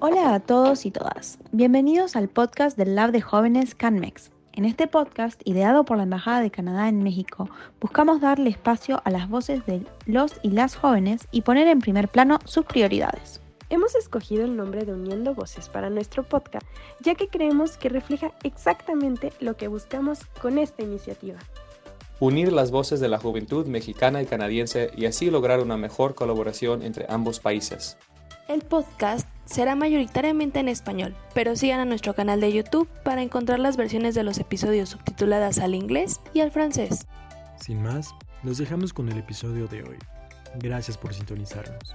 [0.00, 1.40] Hola a todos y todas.
[1.50, 4.30] Bienvenidos al podcast del Lab de Jóvenes CanMex.
[4.52, 9.10] En este podcast, ideado por la Embajada de Canadá en México, buscamos darle espacio a
[9.10, 13.40] las voces de los y las jóvenes y poner en primer plano sus prioridades.
[13.70, 16.64] Hemos escogido el nombre de Uniendo Voces para nuestro podcast,
[17.00, 21.40] ya que creemos que refleja exactamente lo que buscamos con esta iniciativa.
[22.20, 26.84] Unir las voces de la juventud mexicana y canadiense y así lograr una mejor colaboración
[26.84, 27.98] entre ambos países.
[28.46, 33.58] El podcast será mayoritariamente en español, pero sigan a nuestro canal de YouTube para encontrar
[33.58, 37.06] las versiones de los episodios subtituladas al inglés y al francés.
[37.58, 39.96] Sin más, nos dejamos con el episodio de hoy.
[40.56, 41.94] Gracias por sintonizarnos.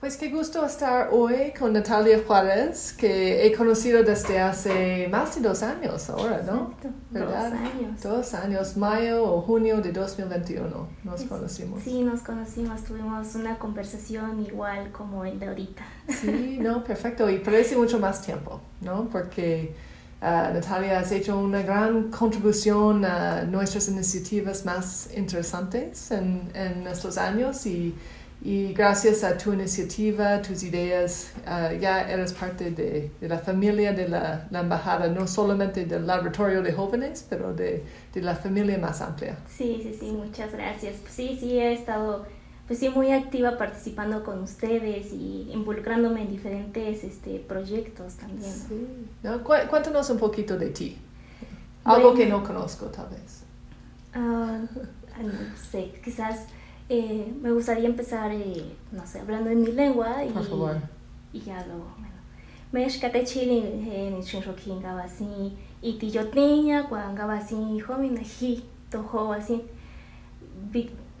[0.00, 5.42] Pues qué gusto estar hoy con Natalia Juárez, que he conocido desde hace más de
[5.42, 6.74] dos años ahora, ¿no?
[7.10, 7.50] ¿verdad?
[7.50, 8.02] Dos años.
[8.02, 11.82] Dos años, mayo o junio de 2021 nos conocimos.
[11.82, 15.82] Sí, nos conocimos, tuvimos una conversación igual como el de ahorita.
[16.08, 19.06] Sí, no, perfecto, y parece mucho más tiempo, ¿no?
[19.10, 19.74] Porque
[20.22, 27.18] uh, Natalia has hecho una gran contribución a nuestras iniciativas más interesantes en, en estos
[27.18, 27.94] años y
[28.42, 33.92] y gracias a tu iniciativa, tus ideas, uh, ya eres parte de, de la familia
[33.92, 38.78] de la, la, embajada, no solamente del laboratorio de jóvenes, pero de, de, la familia
[38.78, 39.36] más amplia.
[39.46, 40.96] Sí, sí, sí, muchas gracias.
[41.10, 42.24] Sí, sí, he estado
[42.66, 48.52] pues sí, muy activa participando con ustedes y involucrándome en diferentes este, proyectos también.
[48.52, 48.86] Sí.
[49.24, 49.42] ¿No?
[49.42, 50.96] Cuéntanos un poquito de ti.
[51.84, 53.42] Algo que no conozco, tal vez.
[54.12, 56.46] Uh, no sé, quizás
[56.90, 60.76] eh, me gustaría empezar, eh, no sé, hablando en mi lengua y, Por favor.
[61.32, 62.10] y ya lo, bueno.
[62.72, 68.18] Me escate chile en chinroki ngaba así y ti yo tenía cuando ngaba así joven
[68.22, 69.62] hi toho así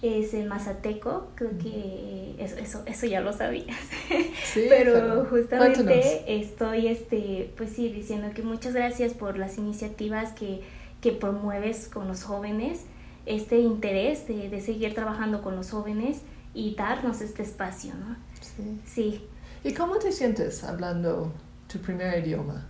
[0.03, 3.79] Es el mazateco, creo que eso, eso, eso ya lo sabías.
[4.45, 10.63] Sí, pero justamente estoy este, pues sí, diciendo que muchas gracias por las iniciativas que,
[11.01, 12.85] que promueves con los jóvenes,
[13.25, 16.21] este interés de, de seguir trabajando con los jóvenes
[16.53, 18.17] y darnos este espacio, ¿no?
[18.41, 18.81] Sí.
[18.85, 19.23] Sí.
[19.65, 21.33] ¿Y cómo te sientes hablando
[21.73, 22.67] tu primer idioma?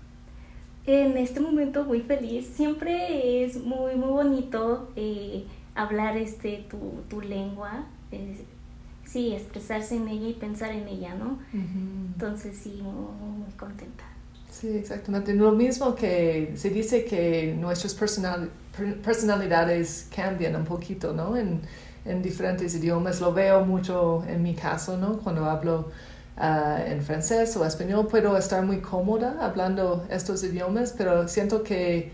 [0.86, 2.46] En este momento muy feliz.
[2.54, 5.44] Siempre es muy, muy bonito eh,
[5.74, 6.78] hablar este, tu,
[7.08, 7.86] tu lengua.
[8.12, 8.44] Eh,
[9.04, 11.32] sí, expresarse en ella y pensar en ella, ¿no?
[11.52, 12.06] Uh -huh.
[12.12, 14.04] Entonces sí, muy, muy, contenta.
[14.48, 15.34] Sí, exactamente.
[15.34, 18.50] Lo mismo que se dice que nuestras personal,
[19.02, 21.36] personalidades cambian un poquito, ¿no?
[21.36, 21.60] En,
[22.04, 23.20] en diferentes idiomas.
[23.20, 25.18] Lo veo mucho en mi caso, ¿no?
[25.18, 25.90] Cuando hablo
[26.36, 32.10] Uh, en francés o español puedo estar muy cómoda hablando estos idiomas, pero siento que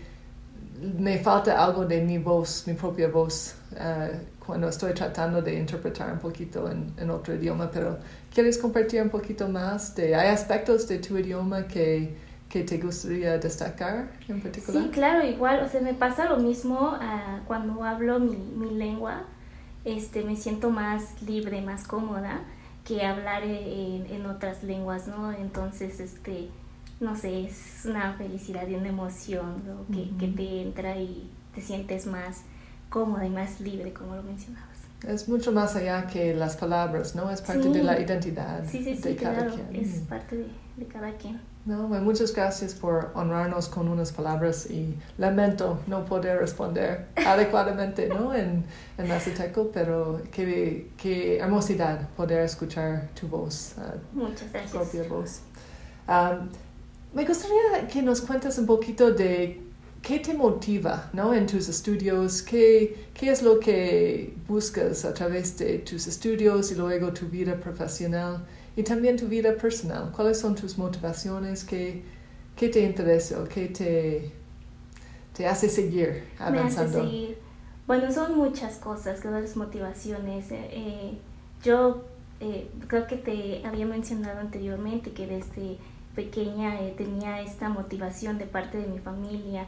[0.99, 4.15] me falta algo de mi voz, mi propia voz, uh,
[4.45, 7.71] cuando estoy tratando de interpretar un poquito en, en, otro idioma.
[7.71, 7.97] Pero
[8.31, 9.95] ¿quieres compartir un poquito más?
[9.95, 12.15] De, ¿Hay aspectos de tu idioma que,
[12.47, 14.83] que te gustaría destacar en particular?
[14.83, 19.23] Sí, claro, igual, o sea, me pasa lo mismo uh, cuando hablo mi, mi lengua,
[19.83, 22.41] este, me siento más libre, más cómoda
[22.85, 25.31] que hablar en, en, otras lenguas, ¿no?
[25.31, 26.49] Entonces, este,
[26.99, 29.85] no sé, es una felicidad y una emoción ¿no?
[29.93, 30.17] que, uh -huh.
[30.19, 32.41] que te entra y te sientes más
[32.89, 34.69] cómoda y más libre, como lo mencionabas.
[35.07, 37.31] Es mucho más allá que las palabras, ¿no?
[37.31, 37.69] Es parte sí.
[37.69, 39.83] de la identidad sí, sí, de sí, cada claro, quien.
[39.83, 40.47] Es parte de,
[40.77, 41.39] de cada quien.
[41.63, 48.07] No, bueno, muchas gracias por honrarnos con unas palabras y lamento no poder responder adecuadamente
[48.07, 48.33] ¿no?
[48.33, 48.65] en,
[48.97, 54.71] en Mazateco, pero qué, qué hermosidad poder escuchar tu voz, uh, Muchas gracias.
[54.71, 55.41] tu propia voz.
[56.07, 56.49] Um,
[57.13, 59.61] me gustaría que nos cuentes un poquito de
[60.01, 61.33] qué te motiva ¿no?
[61.33, 66.75] en tus estudios, qué, qué es lo que buscas a través de tus estudios y
[66.75, 68.45] luego tu vida profesional
[68.75, 70.11] y también tu vida personal.
[70.15, 71.63] ¿Cuáles son tus motivaciones?
[71.63, 72.03] ¿Qué,
[72.55, 74.31] qué te interesa o qué te,
[75.35, 76.99] te hace seguir avanzando?
[76.99, 77.37] Me hace seguir.
[77.87, 80.45] Bueno, son muchas cosas, las motivaciones.
[80.51, 81.17] Eh,
[81.63, 82.03] yo
[82.39, 85.77] eh, creo que te había mencionado anteriormente que desde
[86.15, 89.67] pequeña eh, tenía esta motivación de parte de mi familia,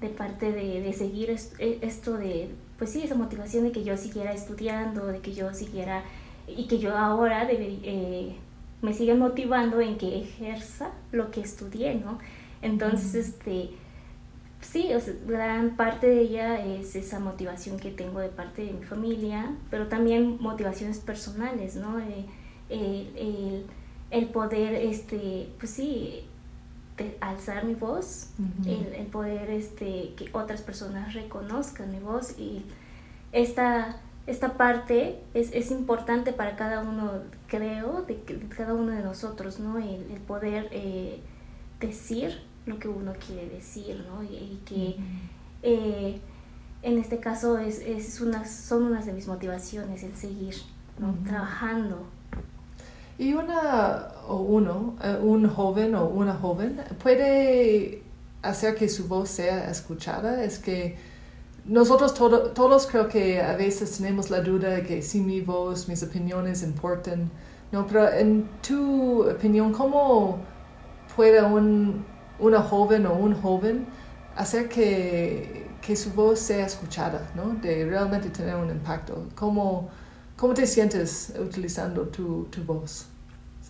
[0.00, 3.96] de parte de, de seguir est esto de, pues sí, esa motivación de que yo
[3.96, 6.04] siguiera estudiando, de que yo siguiera
[6.46, 8.36] y que yo ahora debe, eh,
[8.82, 12.18] me sigan motivando en que ejerza lo que estudié, ¿no?
[12.62, 13.70] Entonces, este,
[14.60, 18.72] sí, o sea, gran parte de ella es esa motivación que tengo de parte de
[18.72, 21.98] mi familia, pero también motivaciones personales, ¿no?
[21.98, 22.26] Eh,
[22.68, 23.66] el, el,
[24.10, 26.24] el, poder, este, pues sí,
[26.96, 28.30] de alzar mi voz,
[28.64, 32.64] el, el, poder este, que otras personas reconozcan mi voz y
[33.32, 37.12] esta, esta parte es, es importante para cada uno,
[37.48, 39.78] creo, de, de, cada uno de nosotros, ¿no?
[39.78, 41.20] El, el poder eh,
[41.80, 44.22] decir lo que uno quiere decir, ¿no?
[44.22, 44.96] Y, y que
[45.62, 46.20] eh,
[46.82, 50.54] en este caso es, es unas, son unas de mis motivaciones, el seguir,
[50.98, 51.14] ¿no?
[51.26, 52.06] Trabajando
[53.18, 58.02] y una o uno, eh, un joven o una joven, puede
[58.42, 60.42] hacer que su voz sea escuchada.
[60.42, 60.96] Es que
[61.64, 65.88] nosotros todo, todos creo que a veces tenemos la duda de que si mi voz,
[65.88, 67.30] mis opiniones importan.
[67.72, 70.38] No, pero en tu opinión, ¿cómo
[71.16, 72.04] puede un,
[72.38, 73.86] una joven o un joven
[74.36, 77.54] hacer que, que su voz sea escuchada, ¿no?
[77.60, 79.26] de realmente tener un impacto?
[79.34, 79.88] ¿Cómo,
[80.36, 83.06] ¿Cómo te sientes utilizando tu, tu voz?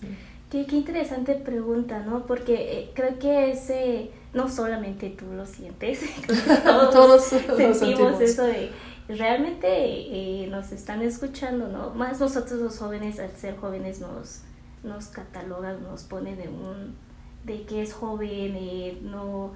[0.01, 0.09] Sí.
[0.51, 2.27] Qué, qué, interesante pregunta, ¿no?
[2.27, 6.01] Porque eh, creo que ese, no solamente tú lo sientes,
[6.65, 8.71] todos, todos sentimos, sentimos, eso de,
[9.09, 11.91] realmente eh, nos están escuchando, ¿no?
[11.91, 14.41] Más nosotros los jóvenes, al ser jóvenes, nos,
[14.83, 16.95] nos catalogan, nos ponen de un,
[17.45, 19.53] de que es joven, eh, no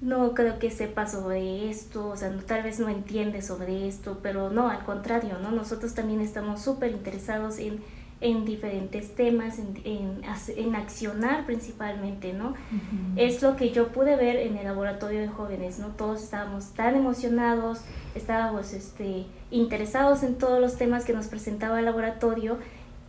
[0.00, 4.18] no creo que sepa sobre esto, o sea, no, tal vez no entiende sobre esto,
[4.22, 5.50] pero no, al contrario, ¿no?
[5.50, 7.80] Nosotros también estamos súper interesados en,
[8.20, 10.22] en diferentes temas, en, en,
[10.56, 12.50] en, accionar principalmente, ¿no?
[12.50, 13.12] Uh -huh.
[13.16, 15.88] Es lo que yo pude ver en el laboratorio de jóvenes, ¿no?
[15.88, 17.80] Todos estábamos tan emocionados,
[18.14, 22.58] estábamos este, interesados en todos los temas que nos presentaba el laboratorio,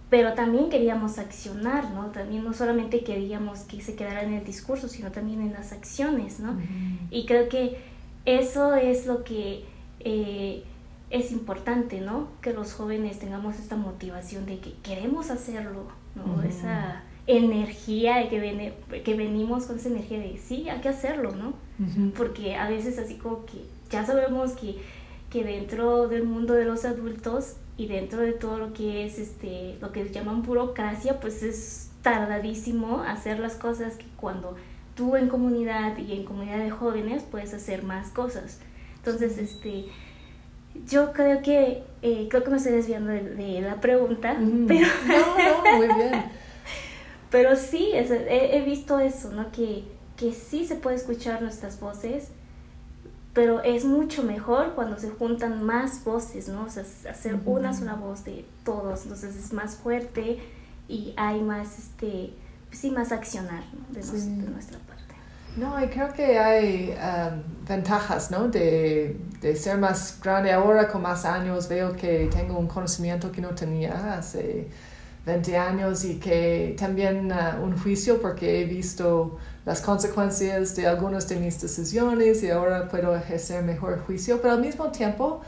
[0.10, 2.08] pero también queríamos accionar, ¿no?
[2.08, 6.40] También no solamente queríamos que se quedara en el discurso, sino también en las acciones,
[6.40, 6.52] ¿no?
[6.52, 6.98] Uh -huh.
[7.12, 7.78] Y creo que
[8.26, 9.66] eso es lo que
[10.00, 10.64] eh,
[11.10, 12.30] es importante, ¿no?
[12.42, 16.24] Que los jóvenes tengamos esta motivación de que queremos hacerlo, ¿no?
[16.24, 16.48] Uh -huh.
[16.48, 18.74] Esa energía de que, viene,
[19.04, 21.50] que venimos con esa energía de sí, hay que hacerlo, ¿no?
[21.80, 22.12] Uh -huh.
[22.14, 24.78] Porque a veces así como que ya sabemos que,
[25.38, 29.78] que dentro del mundo de los adultos y dentro de todo lo que es este
[29.80, 34.56] lo que llaman burocracia pues es tardadísimo hacer las cosas que cuando
[34.96, 38.60] tú en comunidad y en comunidad de jóvenes puedes hacer más cosas.
[38.96, 39.86] Entonces este
[40.88, 44.66] yo creo que eh, creo que me estoy desviando de, de la pregunta mm.
[44.68, 46.32] pero no, no, muy bien.
[47.30, 49.84] pero sí es, he, he visto eso no que
[50.16, 52.30] que sí se puede escuchar nuestras voces
[53.38, 56.64] pero es mucho mejor cuando se juntan más voces, ¿no?
[56.64, 57.60] O sea, hacer uh -huh.
[57.60, 60.40] una sola voz de todos, entonces es más fuerte
[60.88, 62.34] y hay más, este,
[62.68, 63.94] pues sí, más accionar ¿no?
[63.94, 64.14] de, sí.
[64.14, 65.14] nos, de, nuestra parte.
[65.56, 68.48] No, y creo que hay um, ventajas, ¿no?
[68.48, 73.42] De, de, ser más grande ahora, con más años, veo que tengo un conocimiento que
[73.42, 74.68] no tenía hace
[75.28, 81.28] 20 años y que también uh, un juicio porque he visto las consecuencias de algunas
[81.28, 85.42] de mis decisiones y ahora puedo ejercer mejor juicio, pero al mismo tiempo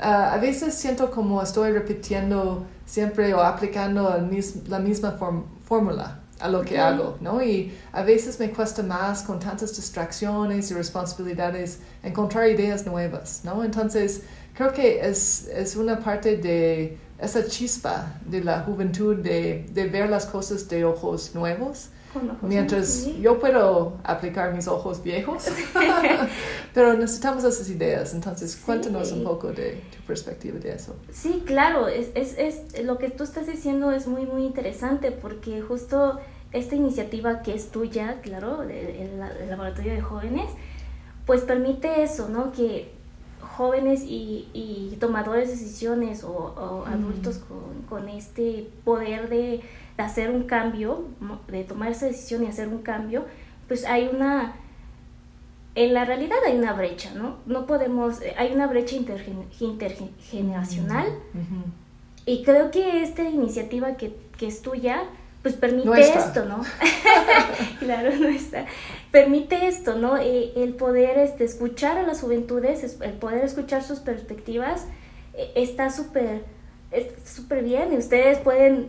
[0.00, 5.16] uh, a veces siento como estoy repitiendo siempre o aplicando mis, la misma
[5.64, 6.78] fórmula a lo que okay.
[6.78, 7.40] hago, ¿no?
[7.40, 13.62] Y a veces me cuesta más con tantas distracciones y responsabilidades encontrar ideas nuevas, ¿no?
[13.62, 14.22] Entonces,
[14.54, 20.08] creo que es, es una parte de esa chispa de la juventud de, de ver
[20.08, 21.90] las cosas de ojos nuevos
[22.42, 23.20] Mientras sí.
[23.20, 25.44] yo puedo aplicar mis ojos viejos,
[26.74, 28.14] pero necesitamos esas ideas.
[28.14, 28.62] Entonces, sí.
[28.64, 30.96] cuéntanos un poco de tu perspectiva de eso.
[31.12, 35.60] Sí, claro, es, es, es, lo que tú estás diciendo es muy, muy interesante porque
[35.60, 36.18] justo
[36.50, 40.50] esta iniciativa que es tuya, claro, el, el, el laboratorio de jóvenes,
[41.26, 42.50] pues permite eso, ¿no?
[42.50, 42.92] Que
[43.42, 46.92] jóvenes y, y tomadores de decisiones o, o mm.
[46.92, 49.60] adultos con, con este poder de
[49.98, 51.04] hacer un cambio,
[51.48, 53.24] de tomar esa decisión y hacer un cambio,
[53.68, 54.54] pues hay una,
[55.74, 57.36] en la realidad hay una brecha, ¿no?
[57.46, 61.64] No podemos, eh, hay una brecha intergen, intergeneracional uh -huh.
[62.26, 65.02] y creo que esta iniciativa que, que es tuya,
[65.42, 66.62] pues permite esto, ¿no?
[67.80, 68.66] claro, nuestra.
[69.10, 70.16] Permite esto, ¿no?
[70.18, 74.84] Eh, el poder este, escuchar a las juventudes, el poder escuchar sus perspectivas,
[75.34, 76.44] eh, está súper
[77.24, 78.88] súper bien y ustedes pueden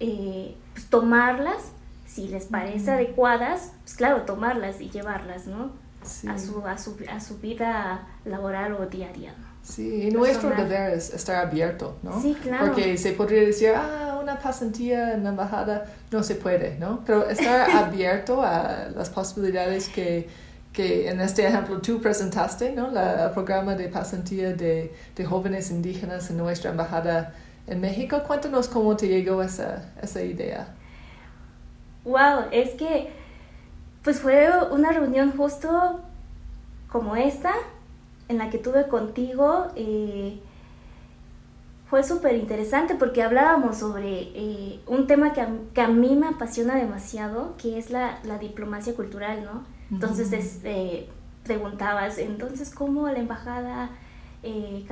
[0.00, 1.72] eh, pues, tomarlas,
[2.06, 2.94] si les parece mm.
[2.94, 5.72] adecuadas, pues claro, tomarlas y llevarlas, ¿no?
[6.02, 6.28] Sí.
[6.28, 9.52] A, su, a, su, a su vida laboral o diaria, ¿no?
[9.62, 12.20] Sí, y nuestro deber es estar abierto, ¿no?
[12.20, 12.66] Sí, claro.
[12.66, 17.02] Porque se podría decir, ah, una pasantía en la embajada, no se puede, ¿no?
[17.04, 20.28] Pero estar abierto a las posibilidades que,
[20.72, 22.90] que en este ejemplo tú presentaste, ¿no?
[22.90, 27.34] La, el programa de pasantía de, de jóvenes indígenas en nuestra embajada
[27.66, 28.22] en México.
[28.26, 30.68] Cuéntanos cómo te llegó esa, esa idea.
[32.04, 33.10] Wow, es que
[34.02, 36.00] pues fue una reunión justo
[36.90, 37.54] como esta,
[38.28, 39.68] en la que tuve contigo.
[39.76, 40.40] Eh,
[41.92, 46.26] fue súper interesante porque hablábamos sobre eh, un tema que a, que a, mí me
[46.26, 49.64] apasiona demasiado, que es la, la diplomacia cultural, ¿no?
[49.90, 51.10] Entonces eh,
[51.44, 53.90] preguntabas, entonces, ¿cómo la embajada
[54.42, 54.86] de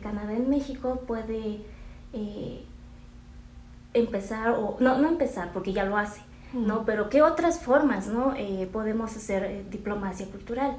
[0.00, 1.64] Canadá en México puede
[3.92, 6.20] empezar, o no, no empezar, porque ya lo hace,
[6.52, 6.84] ¿no?
[6.84, 8.34] Pero ¿qué otras formas, ¿no?
[8.36, 10.76] Eh, podemos hacer eh, diplomacia cultural.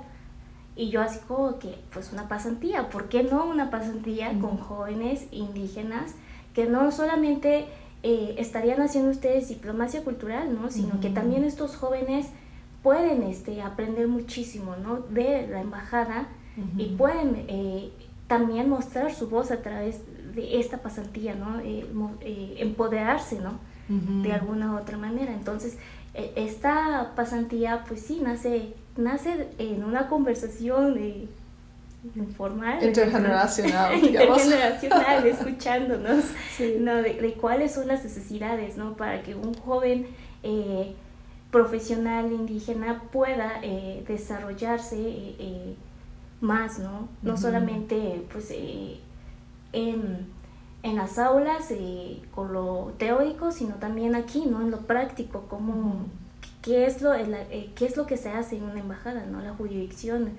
[0.82, 5.28] Y yo así como que, pues una pasantía, ¿por qué no una pasantía con jóvenes
[5.30, 6.16] indígenas
[6.56, 7.68] que no solamente
[8.02, 10.72] eh, estarían haciendo ustedes diplomacia cultural, ¿no?
[10.72, 12.30] Sino que también estos jóvenes
[12.82, 15.02] pueden este, aprender muchísimo, ¿no?
[15.02, 16.30] De la embajada
[16.80, 17.46] y pueden
[18.26, 20.02] también mostrar su voz a través
[20.34, 21.62] de esta pasantía, ¿no?
[22.58, 23.60] empoderarse, ¿no?
[24.24, 25.32] de alguna u otra manera.
[25.32, 25.78] Entonces,
[26.14, 31.28] e, esta pasantía, pues sí, nace, nace en una conversación de,
[32.16, 32.84] informal.
[32.84, 36.26] Intergeneracional, Intergeneracional, escuchándonos,
[36.80, 36.96] ¿no?
[37.02, 38.96] De, cuáles son las necesidades, ¿no?
[38.96, 40.08] Para que un joven
[40.44, 40.96] eh,
[41.52, 45.76] profesional indígena pueda eh, desarrollarse eh,
[46.40, 47.08] más, ¿no?
[47.22, 48.52] No solamente, pues,
[49.74, 50.42] en
[50.84, 51.72] en las aulas
[52.34, 54.62] con lo teórico, sino también aquí, ¿no?
[54.62, 56.06] En lo práctico, cómo,
[56.62, 59.42] qué, es lo, eh, qué es lo que se hace en una embajada, ¿no?
[59.42, 60.32] La jurisdicción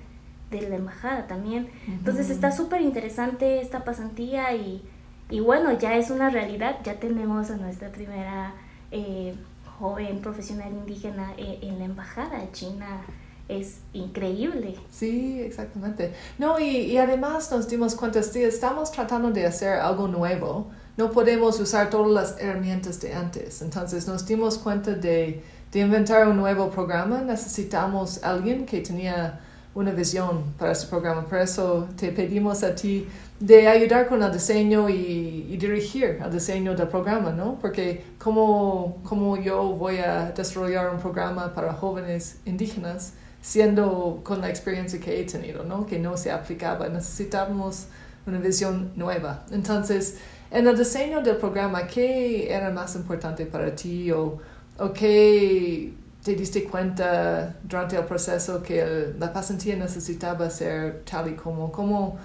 [0.50, 1.68] de la embajada también.
[1.86, 4.82] Entonces está súper interesante esta pasantía y,
[5.30, 8.54] y, bueno, ya es una realidad, ya tenemos a nuestra primera
[8.90, 9.34] eh,
[9.78, 13.02] joven profesional indígena en la embajada china
[13.48, 14.76] es increíble.
[14.90, 16.12] Sí, exactamente.
[16.38, 21.10] No, y, y además nos dimos cuenta, si estamos tratando de hacer algo nuevo, no
[21.10, 23.62] podemos usar todas las herramientas de antes.
[23.62, 27.22] Entonces nos dimos cuenta de, de inventar un nuevo programa.
[27.22, 29.40] Necesitamos alguien que tenía
[29.74, 31.24] una visión para este programa.
[31.24, 33.08] Por eso te pedimos a ti
[33.40, 37.58] de ayudar con el diseño y, y, dirigir el diseño del programa, ¿no?
[37.58, 44.50] Porque como, como yo voy a desarrollar un programa para jóvenes indígenas, siendo con la
[44.50, 45.86] experiencia que he tenido, ¿no?
[45.86, 46.88] Que no se aplicaba.
[46.88, 47.86] Necesitamos
[48.26, 49.44] una visión nueva.
[49.50, 50.18] Entonces,
[50.50, 54.38] en el diseño del programa, ¿qué era más importante para ti o,
[54.82, 61.70] o te diste cuenta durante el proceso que la pasantía necesitaba ser tal y como?
[61.70, 62.18] ¿Cómo,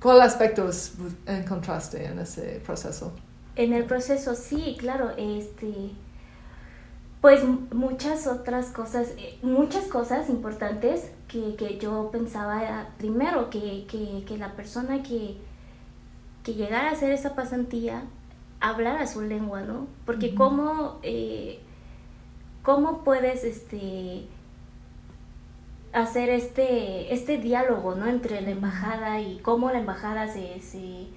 [0.00, 0.92] ¿Cuál aspectos
[1.26, 3.12] encontraste en ese proceso?
[3.56, 5.90] En el proceso, sí, claro, este
[7.22, 14.24] pues muchas otras cosas, eh, muchas cosas importantes que, que yo pensaba primero que, que,
[14.26, 15.36] que, la persona que,
[16.42, 18.02] que llegara a hacer esa pasantía
[18.58, 19.86] hablara su lengua, ¿no?
[20.04, 21.60] Porque cómo, eh,
[22.62, 24.26] cómo puedes este,
[25.92, 28.06] hacer este, este diálogo, ¿no?
[28.06, 31.08] Entre la embajada y cómo la embajada se, se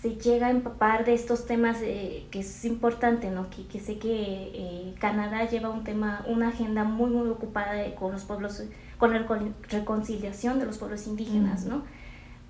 [0.00, 3.48] se llega a empapar de estos temas eh, que es importante, ¿no?
[3.48, 8.12] Que, que sé que eh, Canadá lleva un tema, una agenda muy, muy ocupada con
[8.12, 8.62] los pueblos,
[8.98, 9.26] con la
[9.70, 11.82] reconciliación de los pueblos indígenas, ¿no?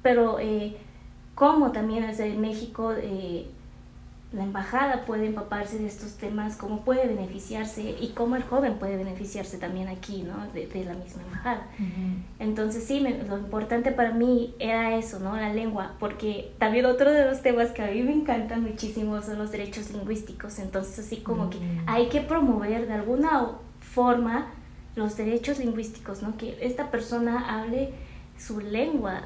[0.03, 0.76] Pero eh,
[1.35, 2.93] como también desde México
[4.33, 8.97] la embajada puede empaparse de estos temas, cómo puede beneficiarse y cómo el joven puede
[8.97, 10.52] beneficiarse también aquí, ¿no?
[10.52, 11.68] De, de la misma embajada.
[12.40, 15.37] Entonces sí, lo importante para mí era eso, ¿no?
[15.37, 19.38] La lengua, porque también otro de los temas que a mí me encantan muchísimo son
[19.38, 24.49] los derechos lingüísticos, entonces así como que hay que promover de alguna forma
[24.97, 26.37] los derechos lingüísticos, ¿no?
[26.37, 27.92] Que esta persona hable
[28.37, 29.23] su lengua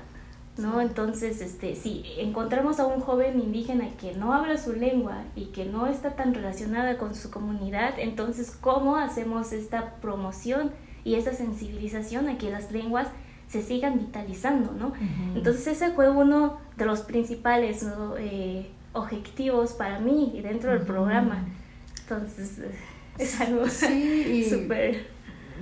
[0.57, 0.81] ¿no?
[0.81, 5.65] Entonces, este, si encontramos a un joven indígena que no habla su lengua y que
[5.65, 10.73] no está tan relacionada con su comunidad, entonces, ¿cómo hacemos esta promoción
[11.05, 13.09] y esa sensibilización a que las lenguas
[13.49, 14.93] se sigan vitalizando, ¿no?
[15.35, 17.85] Entonces, ese fue uno de los principales
[18.19, 21.45] eh, objetivos para mí dentro del programa.
[22.03, 22.61] Entonces,
[23.19, 23.67] es algo
[24.49, 25.09] súper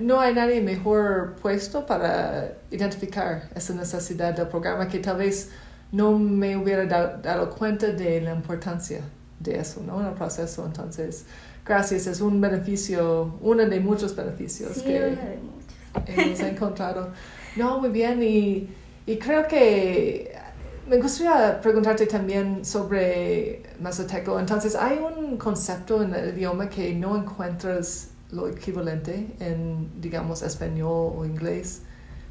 [0.00, 5.50] no hay nadie mejor puesto para identificar esa necesidad del programa que tal vez
[5.92, 9.00] no me hubiera dado, cuenta de la importancia
[9.40, 10.00] de eso, ¿no?
[10.00, 10.64] En el proceso.
[10.66, 11.24] Entonces,
[11.64, 15.16] gracias, es un beneficio, uno de muchos beneficios que
[16.06, 17.12] hemos encontrado.
[17.56, 18.68] No, muy bien, y,
[19.06, 20.36] y creo que
[20.88, 24.38] me gustaría preguntarte también sobre Mazateco.
[24.38, 31.12] Entonces, ¿hay un concepto en el idioma que no encuentras lo equivalente en, digamos, español
[31.16, 31.82] o inglés?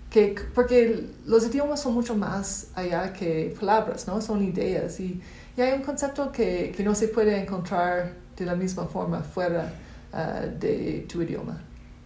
[0.10, 4.22] Que, porque los idiomas son mucho más allá que palabras, ¿no?
[4.22, 5.22] Son ideas y,
[5.58, 9.74] y hay un concepto que, que, no se puede encontrar de la misma forma fuera
[10.14, 11.62] uh, de tu idioma.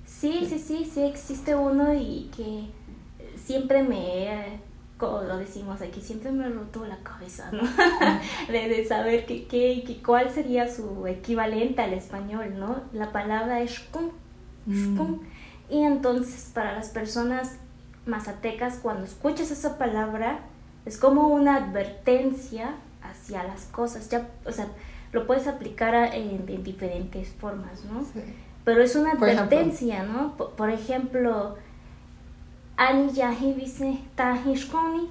[0.06, 2.72] Sí, sí, sí, sí, existe uno y que
[3.38, 4.62] siempre me
[5.02, 7.64] como lo decimos aquí, siempre me roto la cabeza, ¿no?
[8.54, 12.82] de, de, saber que, que, cuál sería su equivalente al español, ¿no?
[12.94, 14.12] La palabra es shkun,
[14.68, 15.20] mm.
[15.72, 17.56] Y entonces para las personas
[18.06, 20.42] mazatecas, cuando escuchas esa palabra,
[20.86, 24.08] es como una advertencia hacia las cosas.
[24.10, 24.68] Ya, o sea,
[25.14, 28.04] lo puedes aplicar en, diferentes formas, ¿no?
[28.04, 28.22] Sí.
[28.64, 30.36] Pero es una advertencia, ¿no?
[30.36, 31.58] por ejemplo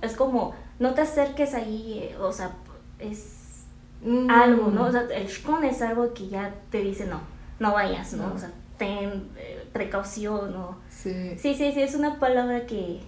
[0.02, 2.52] es como, no te acerques ahí, eh, o sea,
[2.98, 3.64] es
[4.02, 4.30] mm.
[4.30, 4.86] algo, ¿no?
[4.86, 7.20] O sea, el shkon es algo que ya te dice, no,
[7.58, 8.32] no vayas, ¿no?
[8.34, 10.78] O sea, ten eh, precaución, ¿no?
[10.88, 11.36] Sí.
[11.38, 13.00] sí, sí, sí, es una palabra que,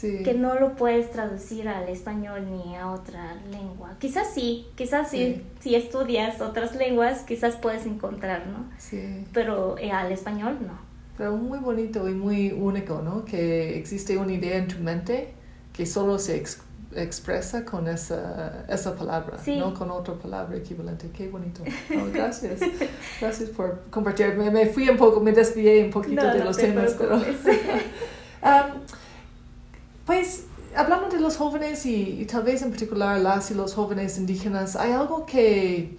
[0.00, 3.96] que no lo puedes traducir al español ni a otra lengua.
[3.98, 5.42] Quizás sí, quizás sí.
[5.60, 8.66] si estudias otras lenguas, quizás puedes encontrar, ¿no?
[8.76, 9.26] Sí.
[9.32, 10.88] Pero eh, al español no.
[11.18, 13.24] Pero muy bonito y muy único, ¿no?
[13.24, 15.34] Que existe una idea en tu mente
[15.72, 16.40] que solo se
[16.94, 21.10] expresa con esa, esa palabra, no con otra palabra equivalente.
[21.12, 21.62] Qué bonito.
[22.12, 22.60] gracias.
[23.20, 24.36] gracias por compartir.
[24.36, 27.16] Me, fui un poco, me desvié un poquito de los temas, pero...
[27.16, 27.22] um,
[30.06, 30.44] pues
[30.76, 34.76] hablando de los jóvenes y, y, tal vez en particular las y los jóvenes indígenas,
[34.76, 35.98] hay algo que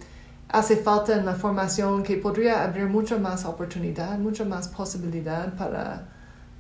[0.50, 6.10] hace falta en la formación que podría abrir mucha más oportunidad, mucha más posibilidad para,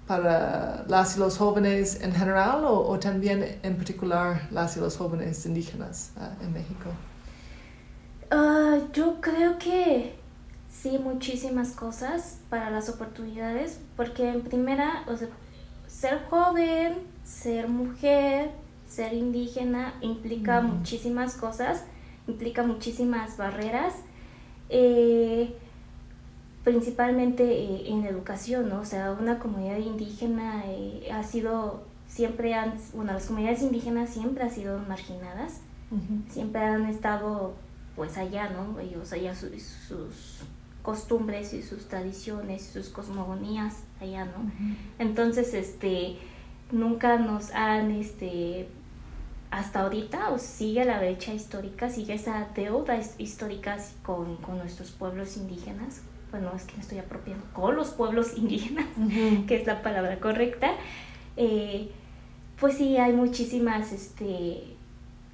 [0.05, 5.45] para las y los jóvenes en general o, también en particular las y los jóvenes
[5.45, 6.89] indígenas uh, en México?
[8.31, 10.15] Uh, yo creo que
[10.71, 15.29] sí, muchísimas cosas para las oportunidades, porque en primera, o sea,
[15.87, 16.93] ser joven,
[17.23, 18.51] ser mujer,
[18.87, 21.85] ser indígena implica muchísimas cosas
[22.29, 23.93] implica muchísimas barreras,
[24.69, 25.53] eh,
[26.63, 28.79] principalmente eh, en educación, ¿no?
[28.81, 34.43] O sea, una comunidad indígena eh, ha sido, siempre han, bueno, las comunidades indígenas siempre
[34.43, 35.61] han sido marginadas,
[36.29, 37.55] siempre han estado
[37.95, 38.79] pues allá, ¿no?
[38.79, 40.43] Ellos allá sus
[40.83, 44.51] costumbres y sus tradiciones, sus cosmogonías allá, ¿no?
[44.99, 46.17] Entonces, este,
[46.71, 48.67] nunca nos han, este,
[49.51, 55.37] hasta ahorita o sigue la brecha histórica, sigue esa deuda histórica con, con nuestros pueblos
[55.37, 56.01] indígenas.
[56.31, 58.85] Bueno, es que me estoy apropiando con los pueblos indígenas,
[59.47, 60.71] que es la palabra correcta.
[61.37, 61.89] Eh,
[62.59, 64.75] pues sí, hay muchísimas este,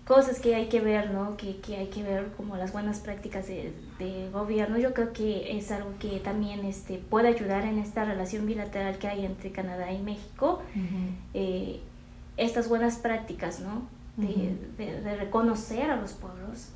[0.06, 1.36] cosas que hay que ver, ¿no?
[1.36, 4.78] Que, que hay que ver como las buenas prácticas de, de, gobierno.
[4.78, 9.08] Yo creo que es algo que también este, puede ayudar en esta relación bilateral que
[9.08, 10.62] hay entre Canadá y México.
[11.34, 11.82] Eh,
[12.38, 13.95] estas buenas prácticas, ¿no?
[14.18, 16.70] De, reconocer a los pueblos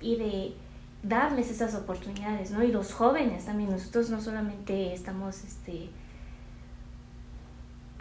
[0.00, 0.54] y de
[1.02, 2.62] darles esas oportunidades, ¿no?
[2.62, 5.88] Y los jóvenes también, nosotros no solamente estamos, este,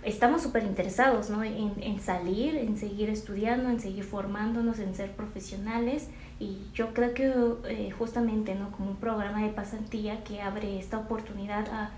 [0.03, 1.43] estamos súper interesados, ¿no?
[1.43, 6.09] En, salir, en seguir estudiando, en seguir formándonos, en ser profesionales.
[6.39, 7.33] Y yo creo que
[7.69, 8.71] eh, justamente, ¿no?
[8.71, 11.91] Como un programa de pasantía que abre esta oportunidad a,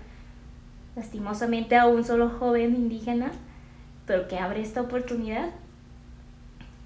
[0.96, 3.32] lastimosamente, a un solo joven indígena,
[4.06, 5.50] pero que abre esta oportunidad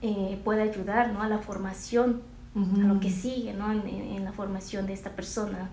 [0.06, 1.22] eh, puede ayudar ¿no?
[1.22, 2.20] a la formación,
[2.54, 3.72] a lo que sigue ¿no?
[3.72, 5.70] en, la formación de esta persona.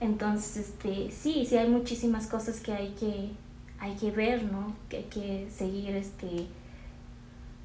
[0.00, 3.30] Entonces, este, sí, sí hay muchísimas cosas que hay que,
[3.78, 4.74] hay que ver, ¿no?
[4.88, 6.48] que hay que seguir este,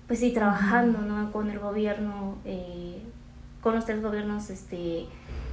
[0.06, 1.32] pues sí, trabajando ¿no?
[1.32, 3.02] con el gobierno, eh,
[3.64, 5.08] con los tres gobiernos, este,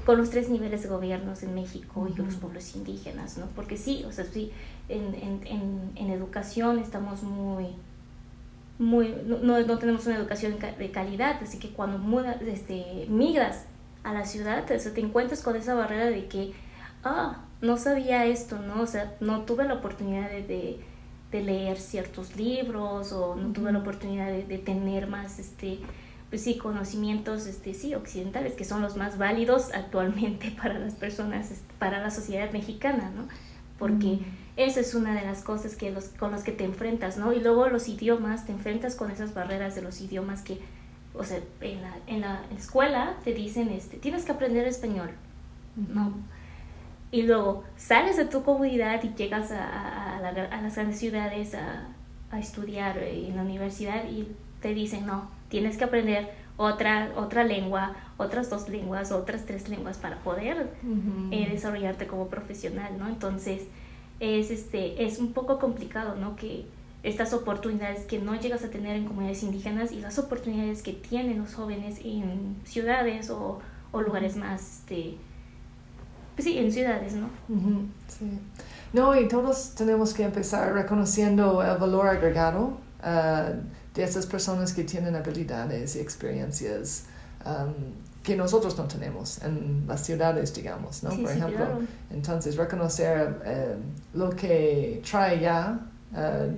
[0.05, 3.47] con los tres niveles de gobiernos en México y con los pueblos indígenas, ¿no?
[3.57, 4.53] Porque sí, o sea, sí,
[4.91, 7.69] en, en, en educación estamos muy
[8.79, 13.67] muy, no, no, tenemos una educación de calidad, así que cuando mudas, este, migras
[14.03, 16.53] a la ciudad, te encuentras con esa barrera de que,
[17.05, 18.83] ah, no sabía esto, ¿no?
[18.83, 20.81] O sea, no tuve la oportunidad de,
[21.31, 25.81] de, leer ciertos libros o no tuve la oportunidad de, de, tener más, este,
[26.31, 31.51] pues sí, conocimientos, este, sí, occidentales, que son los más válidos actualmente para las personas,
[31.51, 33.29] este, para la sociedad mexicana, ¿no?
[33.79, 34.19] Porque...
[34.57, 37.33] Esa es una de las cosas que los, con las que te enfrentas, ¿no?
[37.33, 40.61] Y luego los idiomas, te enfrentas con esas barreras de los idiomas que,
[41.13, 45.11] o sea, en la, en la escuela te dicen, este, tienes que aprender español,
[45.77, 46.13] ¿no?
[47.11, 51.89] Y luego sales de tu comunidad y llegas a, a, a, las grandes ciudades a,
[52.31, 54.29] a estudiar en la universidad y
[54.61, 59.99] te dicen, no, tienes que aprender otra, otra lengua, otras dos lenguas, otras tres lenguas
[59.99, 60.71] para poder
[61.31, 63.09] eh, desarrollarte como profesional, ¿no?
[63.09, 63.63] Entonces,
[64.21, 66.37] es, este, es un poco complicado, ¿no?
[66.37, 66.67] Que
[67.03, 71.39] estas oportunidades que no llegas a tener en comunidades indígenas y las oportunidades que tienen
[71.39, 73.61] los jóvenes en ciudades o,
[73.93, 75.17] lugares más, este,
[76.35, 77.29] pues sí, en ciudades, ¿no?
[78.09, 78.41] Sí.
[78.93, 83.55] No, y todos tenemos que empezar reconociendo el valor agregado uh,
[83.95, 87.05] de esas personas que tienen habilidades y experiencias
[87.47, 87.73] um,
[88.25, 91.11] que nosotros no tenemos en las ciudades, digamos, ¿no?
[91.11, 91.67] Por ejemplo,
[92.11, 95.79] entonces reconocer uh, lo que trae ya
[96.13, 96.57] uh,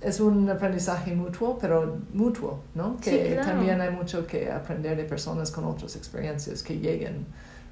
[0.00, 2.96] es un aprendizaje mutuo, pero mutuo, ¿no?
[2.98, 7.26] Que también hay mucho que aprender de personas con otras experiencias que lleguen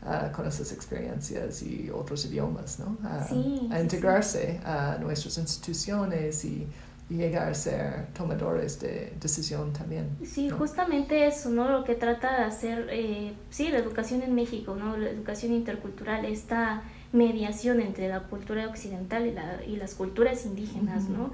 [0.05, 2.99] uh, con esas experiencias y otros idiomas, ¿no?
[3.03, 6.67] Uh, a integrarse a nuestras instituciones y,
[7.17, 10.17] llegar a ser tomadores de decisión también.
[10.25, 11.71] Sí, justamente eso, ¿no?
[11.71, 14.97] Lo que trata de hacer, eh, sí, la educación en México, ¿no?
[14.97, 21.09] La educación intercultural, esta mediación entre la cultura occidental y, la, y las culturas indígenas,
[21.09, 21.33] ¿no?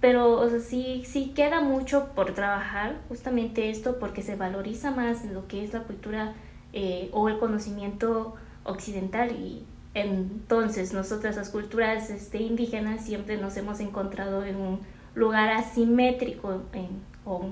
[0.00, 5.24] Pero o sea, sí, sí queda mucho por trabajar, justamente esto, porque se valoriza más
[5.24, 6.34] lo que es la cultura
[6.72, 8.34] eh, o el conocimiento
[8.64, 14.80] occidental y entonces nosotras las culturas este, indígenas siempre nos hemos encontrado en un
[15.14, 16.88] lugar asimétrico en,
[17.24, 17.50] o,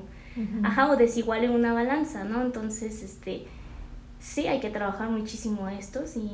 [0.62, 2.42] ajá, o desigual en una balanza, ¿no?
[2.42, 3.46] Entonces, este,
[4.20, 6.31] sí hay que trabajar muchísimo esto, sí,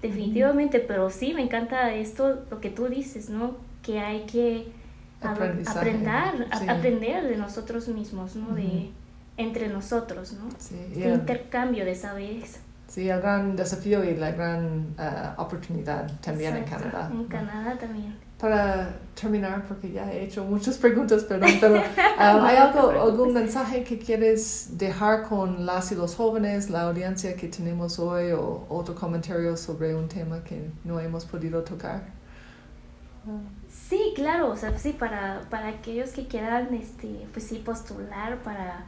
[0.00, 3.56] definitivamente, pero sí me encanta esto, lo que tú dices, ¿no?
[3.82, 4.68] Que hay que
[5.20, 8.54] aprender, aprender de nosotros mismos, ¿no?
[8.54, 8.90] De
[9.36, 10.48] entre nosotros, ¿no?
[10.58, 12.60] Sí, intercambio de saberes.
[12.92, 17.08] Sí, el gran desafío y la gran uh, oportunidad también en Canadá.
[17.10, 18.14] En Canadá también.
[18.38, 21.80] Para terminar, porque ya he hecho muchas preguntas, perdón, pero um,
[22.18, 27.48] ¿hay algo, algún mensaje que quieres dejar con las y los jóvenes, la audiencia que
[27.48, 32.02] tenemos hoy o otro comentario sobre un tema que no hemos podido tocar?
[33.70, 38.84] Sí, claro, o sea, sí, para, para aquellos que quieran, este, pues sí, postular para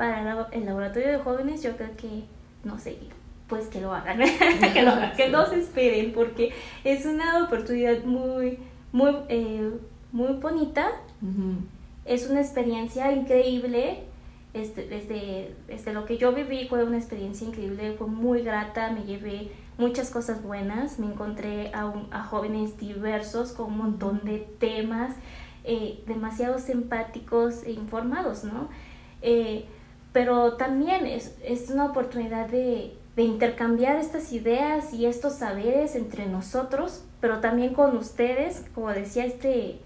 [0.00, 2.24] para el laboratorio de jóvenes, yo creo que,
[2.64, 2.96] no sé,
[3.50, 4.18] pues que lo hagan,
[4.72, 6.52] que lo hagan, que no se esperen, porque
[6.84, 8.58] es una oportunidad muy,
[8.92, 9.70] muy, eh,
[10.12, 10.92] muy bonita,
[12.04, 14.04] es una experiencia increíble,
[14.54, 19.04] este, desde, desde lo que yo viví fue una experiencia increíble, fue muy grata, me
[19.04, 25.14] llevé muchas cosas buenas, me encontré a, a jóvenes diversos con un montón de temas,
[25.64, 28.68] eh, demasiado simpáticos e informados, ¿no?
[29.22, 29.66] Eh,
[30.12, 36.26] pero también es, es una oportunidad de, de, intercambiar estas ideas y estos saberes entre
[36.26, 39.80] nosotros, pero también con ustedes, como decía este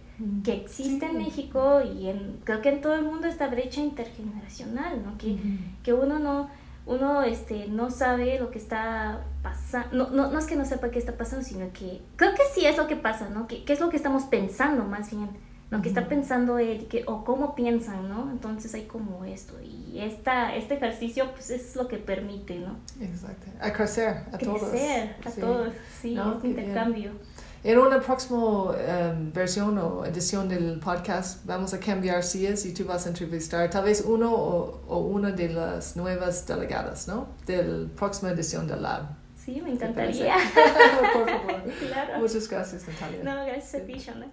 [0.44, 5.02] que existe en México y en, creo que en todo el mundo esta brecha intergeneracional,
[5.04, 5.18] ¿no?
[5.18, 5.37] Que,
[5.82, 6.48] que uno no
[6.87, 10.90] uno este no sabe lo que está pasando, no, no, no es que no sepa
[10.90, 13.48] qué está pasando, sino que creo que sí es lo que pasa, ¿no?
[13.48, 15.30] Que, que es lo que estamos pensando más bien
[15.70, 18.31] lo que está pensando él que, o cómo piensan, ¿no?
[18.31, 22.77] Entonces hay como esto y esta, este ejercicio pues es lo que permite, ¿no?
[23.00, 24.70] Exacto, a crecer a todos.
[24.70, 27.12] Crecer a todos, sí, este intercambio.
[27.64, 32.85] En una próxima em, versión o edición del podcast vamos a cambiar sillas y tú
[32.85, 37.29] vas a entrevistar tal vez uno o, o una de las nuevas delegadas, ¿no?
[37.46, 39.24] De la próxima edición del Lab.
[39.44, 40.37] Sí, me encantaría.
[41.12, 41.62] Por favor.
[41.81, 42.18] claro.
[42.18, 43.22] Muchas gracias, Natalia.
[43.22, 44.27] No, gracias a ti, Shana.